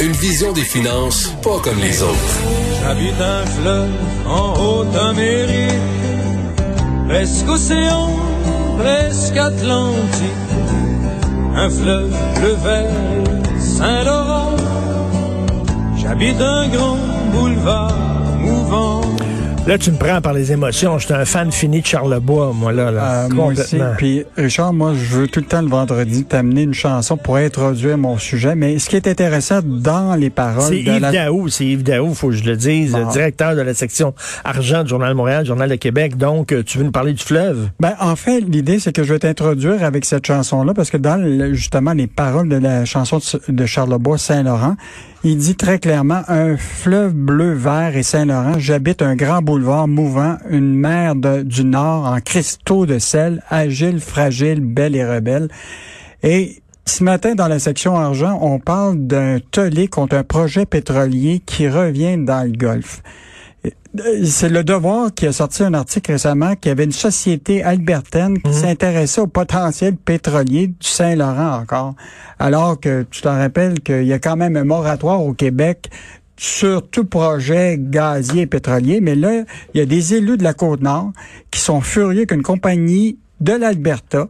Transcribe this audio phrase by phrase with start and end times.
[0.00, 2.38] Une vision des finances pas comme les autres.
[2.80, 3.90] J'habite un fleuve
[4.26, 5.70] en Haute-Amérique,
[7.08, 8.10] presque océan,
[8.76, 10.32] presque Atlantique.
[11.54, 12.12] Un fleuve,
[12.42, 14.56] le vert, Saint-Laurent.
[15.96, 16.98] J'habite un grand
[17.32, 18.13] boulevard.
[19.66, 20.98] Là, tu me prends par les émotions.
[20.98, 22.90] J'étais un fan fini de Charlebois, moi, là.
[22.90, 23.62] là Euh, moi aussi.
[23.62, 23.94] complètement.
[23.96, 27.96] Puis, Richard, moi, je veux tout le temps le vendredi t'amener une chanson pour introduire
[27.96, 28.54] mon sujet.
[28.56, 31.12] Mais ce qui est intéressant dans les paroles C'est Yves la...
[31.12, 33.08] Daou, c'est Yves Daou, faut que je le dise, Bon.
[33.08, 34.14] directeur de la section
[34.44, 36.18] argent du Journal de Montréal, Journal de Québec.
[36.18, 37.70] Donc, euh, tu veux nous parler du fleuve?
[37.80, 41.54] Ben, en fait, l'idée, c'est que je vais t'introduire avec cette chanson-là, parce que dans
[41.54, 44.76] justement les paroles de la chanson de Charlebois, Saint-Laurent,
[45.24, 50.36] il dit très clairement, un fleuve bleu, vert et Saint-Laurent, j'habite un grand boulevard mouvant,
[50.50, 55.48] une mer du Nord en cristaux de sel, agile, fragile, belle et rebelle.
[56.22, 61.40] Et ce matin, dans la section argent, on parle d'un tollé contre un projet pétrolier
[61.44, 63.02] qui revient dans le Golfe.
[63.98, 68.40] Euh, C'est le Devoir qui a sorti un article récemment qui avait une société albertaine
[68.40, 71.94] qui s'intéressait au potentiel pétrolier du Saint-Laurent encore.
[72.38, 75.90] Alors que tu t'en rappelles qu'il y a quand même un moratoire au Québec
[76.36, 79.00] sur tout projet gazier et pétrolier.
[79.00, 81.12] Mais là, il y a des élus de la Côte-Nord
[81.50, 84.28] qui sont furieux qu'une compagnie de l'Alberta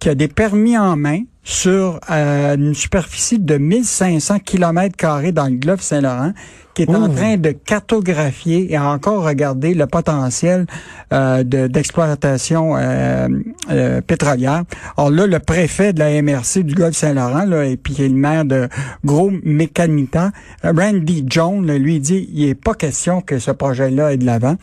[0.00, 5.46] qui a des permis en main sur euh, une superficie de 1500 km carrés dans
[5.46, 6.32] le Golfe Saint-Laurent,
[6.74, 10.66] qui est en train de cartographier et encore regarder le potentiel
[11.12, 13.28] euh, de- d'exploitation euh,
[13.70, 14.62] euh, pétrolière.
[14.96, 18.44] Alors là, le préfet de la MRC du Golfe Saint-Laurent, là, et puis le maire
[18.44, 18.68] de
[19.04, 20.30] Gros Mécanita,
[20.64, 24.26] euh, Randy Jones, là, lui dit, il n'est pas question que ce projet-là ait de
[24.26, 24.56] l'avant.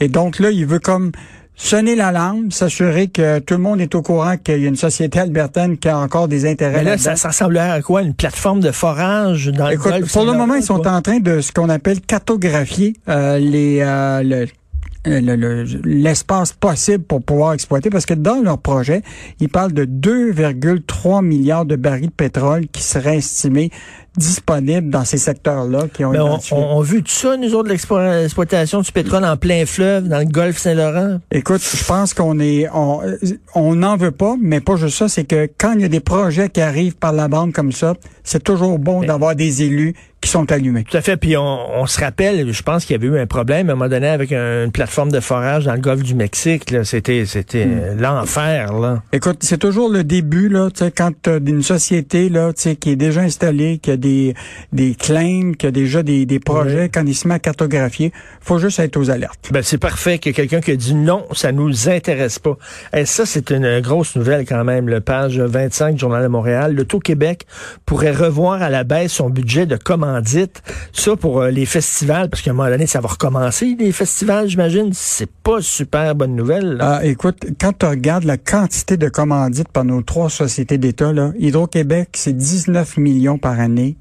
[0.00, 1.10] Et donc là, il veut comme
[1.56, 5.20] sonner l'alarme, s'assurer que tout le monde est au courant qu'il y a une société
[5.20, 8.02] albertaine qui a encore des intérêts Mais là, ça, ça à quoi?
[8.02, 10.92] Une plateforme de forage dans Écoute, le golfe pour le moment, ils sont quoi?
[10.92, 14.46] en train de ce qu'on appelle cartographier euh, les euh, le-
[15.06, 19.02] le- le- l'espace possible pour pouvoir exploiter parce que dans leur projet,
[19.38, 23.70] ils parlent de 2,3 milliards de barils de pétrole qui seraient estimés
[24.16, 28.80] disponibles dans ces secteurs-là qui ont Mais on, on, vu tout ça, nous autres, l'exploitation
[28.80, 31.18] du pétrole en plein fleuve, dans le golfe Saint-Laurent?
[31.30, 33.16] Écoute, je pense qu'on est, on, euh,
[33.54, 36.00] on n'en veut pas, mais pas juste ça, c'est que quand il y a des
[36.00, 40.30] projets qui arrivent par la bande comme ça, c'est toujours bon d'avoir des élus qui
[40.30, 40.84] sont allumés.
[40.84, 41.16] Tout à fait.
[41.16, 43.76] Puis on, on se rappelle, je pense qu'il y avait eu un problème à un
[43.76, 46.70] moment donné avec un- une plateforme de forage dans le golfe du Mexique.
[46.70, 46.84] là.
[46.84, 49.02] C'était c'était euh, l'enfer, là.
[49.12, 52.76] Écoute, c'est toujours le début là, tu sais, quand as une société là, tu sais,
[52.76, 54.34] qui est déjà installée, qui a des
[54.72, 58.58] des claims, qui a déjà des, des projets, quand il se met à cartographier, faut
[58.58, 59.50] juste être aux alertes.
[59.52, 62.56] Ben, c'est parfait qu'il y quelqu'un qui a dit non, ça nous intéresse pas.
[62.96, 64.88] Et ça, c'est une grosse nouvelle quand même.
[64.88, 66.74] Le page 25 du Journal de Montréal.
[66.74, 67.46] L'Auto-Québec
[67.86, 69.76] pourrait revoir à la baisse son budget de
[70.92, 74.48] Ça, pour euh, les festivals, parce qu'à un moment donné, ça va recommencer, les festivals,
[74.48, 74.90] j'imagine.
[74.92, 76.78] C'est pas super bonne nouvelle.
[76.80, 82.10] Ah, écoute, quand tu regardes la quantité de commandites par nos trois sociétés d'État, Hydro-Québec,
[82.14, 83.96] c'est 19 millions par année.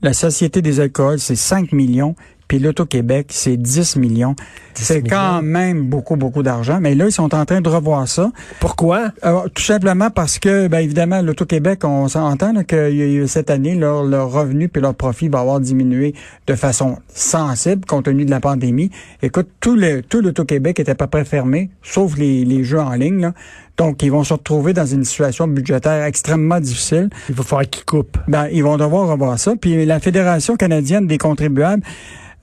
[0.00, 2.14] La Société des alcools, c'est 5 millions.
[2.48, 4.34] Puis l'Auto-Québec, c'est 10 millions.
[4.74, 6.78] 10 C'est quand même beaucoup, beaucoup d'argent.
[6.80, 8.32] Mais là, ils sont en train de revoir ça.
[8.58, 9.12] Pourquoi?
[9.20, 13.28] Alors, tout simplement parce que, ben, évidemment, l'Auto-Québec, on s'entend là, que y a eu
[13.28, 16.14] cette année, leur, leur revenu puis leur profit va avoir diminué
[16.46, 18.90] de façon sensible compte tenu de la pandémie.
[19.20, 23.20] Écoute, tout l'Auto-Québec était pas près fermé, sauf les, les jeux en ligne.
[23.20, 23.34] Là.
[23.76, 27.10] Donc, ils vont se retrouver dans une situation budgétaire extrêmement difficile.
[27.28, 28.18] Il va falloir qu'ils coupent.
[28.26, 29.54] Ben, ils vont devoir revoir ça.
[29.54, 31.82] Puis la Fédération canadienne des contribuables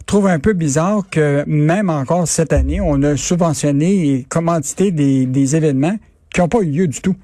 [0.06, 5.26] trouve un peu bizarre que même encore cette année, on a subventionné et commandité des,
[5.26, 5.98] des événements
[6.34, 7.16] qui n'ont pas eu lieu du tout.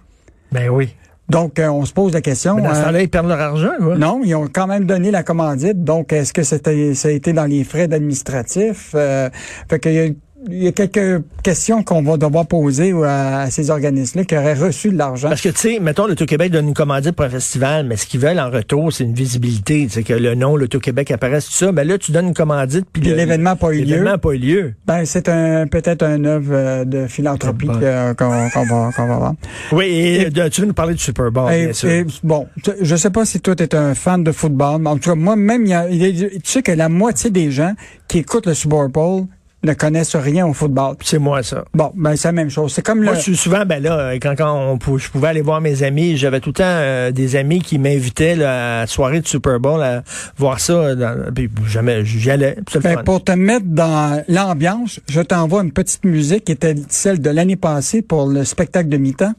[0.51, 0.95] Ben oui.
[1.29, 2.55] Donc, euh, on se pose la question.
[2.55, 5.23] Mais dans ce euh, ils perdent leur argent, non, ils ont quand même donné la
[5.23, 5.81] commandite.
[5.83, 8.91] Donc, est-ce que c'était, ça a été dans les frais administratifs?
[8.95, 9.29] Euh,
[9.69, 10.09] fait qu'il y a,
[10.49, 14.53] il y a quelques questions qu'on va devoir poser à, à ces organismes-là qui auraient
[14.55, 15.29] reçu de l'argent.
[15.29, 18.19] Parce que, tu sais, mettons, l'Auto-Québec donne une commandite pour un festival, mais ce qu'ils
[18.19, 19.87] veulent en retour, c'est une visibilité.
[19.89, 21.71] C'est que le nom, l'Auto-Québec apparaisse, tout ça.
[21.71, 23.85] Mais là, tu donnes une commandite, puis l'événement n'a pas eu lieu.
[23.85, 24.73] L'événement pas eu lieu.
[24.87, 28.49] Ben, c'est un peut-être un œuvre euh, de philanthropie que- qu'on va,
[28.95, 29.33] qu'on va voir.
[29.71, 31.89] Oui, et, de- tu veux nous parler du Super Bowl, Et- bien sûr.
[31.89, 34.89] et, bon, tu- je sais pas si toi tu es un fan de football, mais
[34.89, 37.29] en tout cas, moi-même, il y a- il y a- tu sais que la moitié
[37.29, 37.73] des gens
[38.07, 39.25] qui écoutent le Super Bowl
[39.63, 40.95] ne connaissent rien au football.
[41.03, 41.65] C'est moi, ça.
[41.73, 42.73] Bon, ben c'est la même chose.
[42.73, 43.17] C'est comme Moi, le...
[43.17, 46.17] je suis souvent, ben là, euh, quand, quand on, je pouvais aller voir mes amis,
[46.17, 49.59] j'avais tout le temps euh, des amis qui m'invitaient là, à la soirée de Super
[49.59, 50.03] Bowl à
[50.37, 50.95] voir ça.
[50.95, 52.55] Dans, puis jamais, j'y allais.
[52.55, 56.51] puis c'est le Ben, pour te mettre dans l'ambiance, je t'envoie une petite musique qui
[56.51, 59.33] était celle de l'année passée pour le spectacle de mi-temps.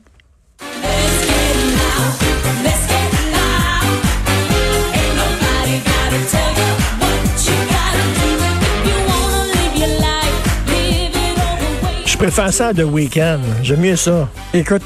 [12.22, 13.40] Préfère ça à The Weeknd.
[13.64, 14.28] J'aime mieux ça.
[14.54, 14.82] Écoute,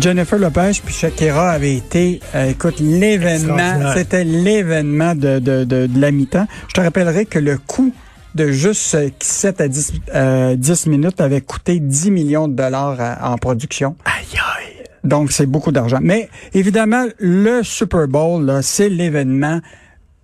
[0.00, 6.00] Jennifer Lopez puis Shakira avaient été, euh, écoute, l'événement, c'était l'événement de, de, de, de
[6.00, 6.46] la mi-temps.
[6.68, 7.92] Je te rappellerai que le coût
[8.34, 12.96] de juste euh, 7 à 10, euh, 10 minutes avait coûté 10 millions de dollars
[12.98, 13.94] à- en production.
[14.06, 14.84] Aïe, aïe.
[15.04, 15.98] Donc, c'est beaucoup d'argent.
[16.00, 19.60] Mais évidemment, le Super Bowl, c'est l'événement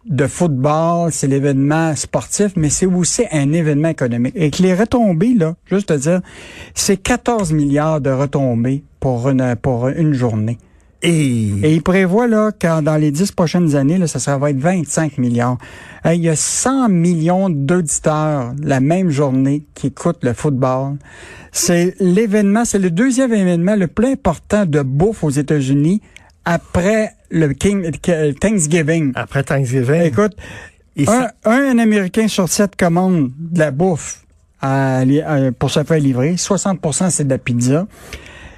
[0.07, 4.35] de football, c'est l'événement sportif, mais c'est aussi un événement économique.
[4.37, 6.21] Et que les retombées, là, juste te dire,
[6.75, 10.59] c'est 14 milliards de retombées pour une, pour une journée.
[11.03, 14.51] Et, Et il prévoit là qu'en dans les 10 prochaines années, là, ça, ça va
[14.51, 15.59] être 25 milliards.
[16.07, 20.97] Il y a 100 millions d'auditeurs la même journée qui écoutent le football.
[21.53, 26.01] C'est l'événement, c'est le deuxième événement le plus important de bouffe aux États-Unis
[26.45, 29.13] après le King, le Thanksgiving.
[29.15, 30.37] après Thanksgiving, Écoute,
[31.09, 34.25] un, un Américain sur sept commande de la bouffe
[34.61, 35.03] à
[35.59, 36.35] pour se faire livrer.
[36.35, 37.87] 60% c'est de la pizza.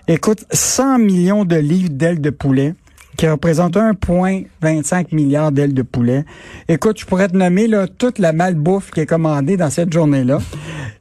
[0.09, 2.75] Écoute, 100 millions de livres d'ailes de poulet
[3.17, 6.25] qui représentent 1,25 milliard d'ailes de poulet.
[6.69, 10.39] Écoute, je pourrais te nommer là, toute la malbouffe qui est commandée dans cette journée-là.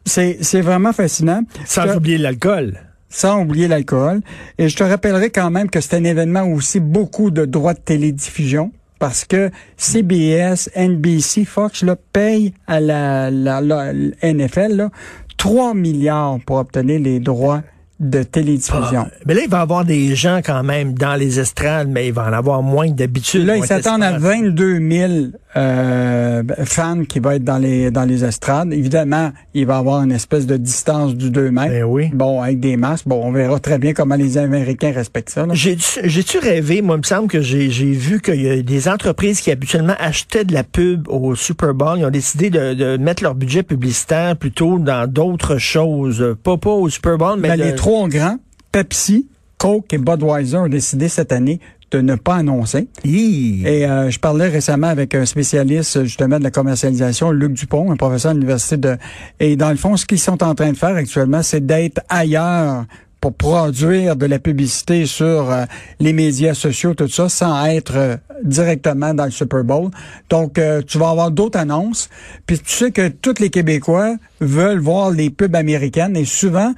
[0.06, 1.42] C'est, c'est vraiment fascinant.
[1.66, 2.80] sans oublier l'alcool.
[3.16, 4.20] Sans oublier l'alcool.
[4.58, 7.74] Et je te rappellerai quand même que c'est un événement où aussi beaucoup de droits
[7.74, 14.90] de télédiffusion parce que CBS, NBC, Fox là, payent à la, la, NFL là,
[15.38, 17.62] 3 milliards pour obtenir les droits
[18.00, 19.08] de télédiffusion.
[19.26, 22.14] Mais là, il va y avoir des gens quand même dans les estrades, mais il
[22.14, 23.46] va en avoir moins que d'habitude.
[23.46, 24.38] Là, ils s'attendent à d'espace.
[24.42, 25.12] 22 000
[25.58, 28.74] euh, fans qui vont être dans les dans les estrades.
[28.74, 31.72] Évidemment, il va y avoir une espèce de distance du 2 mètres.
[31.72, 32.10] Ben oui.
[32.14, 33.08] Bon, avec des masques.
[33.08, 35.46] Bon, on verra très bien comment les Américains respectent ça.
[35.54, 36.82] J'ai-tu rêvé?
[36.82, 39.96] Moi, il me semble que j'ai j'ai vu qu'il y a des entreprises qui habituellement
[40.00, 42.00] achetaient de la pub au Super Bowl.
[42.00, 46.36] Ils ont décidé de, de mettre leur budget publicitaire plutôt dans d'autres choses.
[46.44, 48.38] Pas, pas au Super Bowl, mais Ben, le- les trois grands,
[48.72, 49.28] Pepsi,
[49.60, 51.60] Coke et Budweiser ont décidé cette année
[51.92, 52.88] de ne pas annoncer.
[53.04, 53.62] Hi.
[53.64, 57.96] Et euh, je parlais récemment avec un spécialiste justement de la commercialisation, Luc Dupont, un
[57.96, 58.98] professeur à l'université de...
[59.40, 62.86] Et dans le fond, ce qu'ils sont en train de faire actuellement, c'est d'être ailleurs
[63.22, 65.66] pour produire de la publicité sur euh,
[66.00, 69.90] les médias sociaux, tout ça, sans être euh, directement dans le Super Bowl.
[70.30, 72.10] Donc, euh, tu vas avoir d'autres annonces.
[72.46, 76.74] Puis tu sais que tous les Québécois veulent voir les pubs américaines et souvent,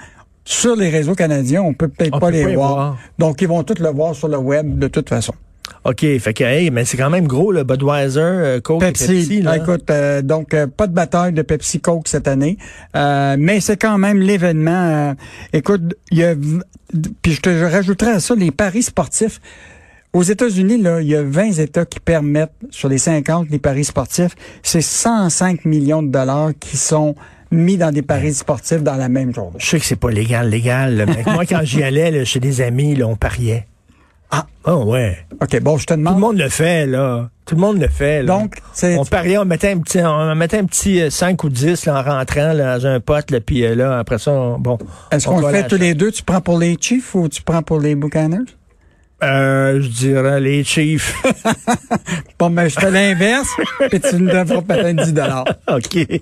[0.47, 2.73] sur les réseaux canadiens, on peut peut-être pas peut les pas voir.
[2.73, 2.97] voir.
[3.19, 5.33] Donc, ils vont tous le voir sur le web de toute façon.
[5.83, 9.07] OK, fait que, hey, mais c'est quand même gros, le Budweiser, euh, Coke Pepsi, et
[9.07, 9.41] Pepsi.
[9.41, 9.51] Là.
[9.53, 12.57] Ah, écoute, euh, donc euh, pas de bataille de Pepsi Coke cette année,
[12.95, 14.71] Euh, mais c'est quand même l'événement.
[14.71, 15.13] euh,
[15.51, 16.33] écoute, il y a,
[17.21, 19.41] puis je te je rajouterai à ça les paris sportifs.
[20.13, 23.83] Aux États-Unis, là, il y a 20 États qui permettent sur les 50 les paris
[23.83, 24.35] sportifs.
[24.63, 27.15] C'est 105 millions de dollars qui sont
[27.51, 29.57] mis dans des paris sportifs dans la même journée.
[29.59, 30.95] Je sais que c'est pas légal, légal.
[30.97, 33.65] là, mais moi, quand j'y allais là, chez des amis, là, on pariait.
[34.29, 34.45] Ah.
[34.65, 35.17] Oh, ouais.
[35.41, 36.19] Ok, bon, je te Tout le demande.
[36.19, 37.29] monde le fait, là.
[37.45, 38.37] Tout le monde le fait, là.
[38.39, 41.49] Donc, c'est on pariait, on mettait un petit, on mettait un petit euh, 5 ou
[41.49, 44.59] 10 là, en rentrant là, dans un pote, là, puis euh, là, après ça, on-
[44.59, 44.77] bon.
[45.11, 46.11] est-ce on qu'on le fait tous les deux?
[46.11, 48.43] Tu prends pour les Chiefs ou tu prends pour les Buccaneers?
[49.23, 51.15] Euh, je dirais les Chiefs.
[52.39, 53.49] Bon, ben, je fais l'inverse,
[53.89, 55.45] puis tu nous devras peut-être 10 dollars.
[55.67, 55.95] OK.
[55.95, 56.21] Et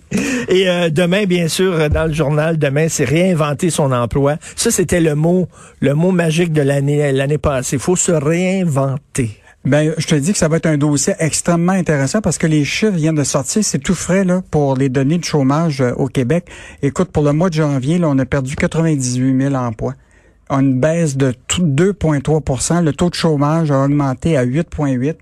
[0.70, 4.38] euh, demain, bien sûr, dans le journal, demain, c'est réinventer son emploi.
[4.56, 5.50] Ça, c'était le mot,
[5.82, 7.76] le mot magique de l'année, l'année passée.
[7.76, 9.42] Il faut se réinventer.
[9.66, 12.64] Ben, je te dis que ça va être un dossier extrêmement intéressant parce que les
[12.64, 13.64] chiffres viennent de sortir.
[13.64, 16.46] C'est tout frais là pour les données de chômage euh, au Québec.
[16.84, 19.96] Écoute, pour le mois de janvier, là, on a perdu 98 000 emplois.
[20.50, 25.16] On a une baisse de tout- 2,3% Le taux de chômage a augmenté à 8,8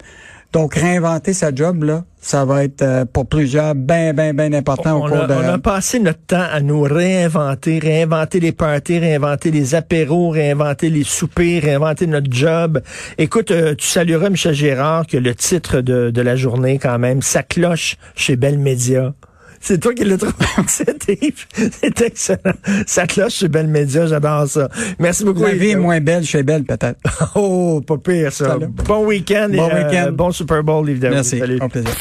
[0.52, 4.98] Donc, réinventer sa job, là, ça va être euh, pour plusieurs bien, bien, bien important
[4.98, 5.34] au cours a, de...
[5.34, 10.90] on a passé notre temps à nous réinventer, réinventer les parties, réinventer les apéros, réinventer
[10.92, 12.82] les soupers, réinventer notre job.
[13.18, 17.22] Écoute, euh, tu salueras Michel Gérard que le titre de, de la journée quand même,
[17.24, 19.14] ça cloche chez Bell Media.
[19.66, 20.34] C'est toi qui l'as trouvé,
[20.68, 21.46] Steve.
[21.54, 22.54] C'est excellent.
[22.86, 24.68] Ça cloche chez Bell Media, j'adore ça.
[25.00, 25.44] Merci beaucoup.
[25.44, 25.78] La vie est Yves.
[25.80, 27.00] moins belle chez Belle, peut-être.
[27.36, 28.48] Oh, pas pire ça.
[28.48, 28.68] Salut.
[28.68, 30.12] Bon week-end Bon et euh, week-end.
[30.12, 31.16] bon Super Bowl, évidemment.
[31.16, 31.40] Merci.
[31.40, 31.60] Salut.
[31.62, 31.92] Au plaisir.